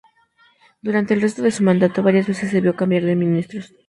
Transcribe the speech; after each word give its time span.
Durante 0.81 1.13
el 1.13 1.21
resto 1.21 1.43
de 1.43 1.51
su 1.51 1.61
mandato, 1.61 2.01
varias 2.01 2.25
veces 2.27 2.51
debió 2.51 2.75
cambiar 2.75 3.03
de 3.03 3.15
ministros. 3.15 3.71